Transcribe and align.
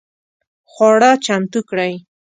خواړه 0.71 1.11
چمتو 1.25 1.59
کړئ 1.69 1.93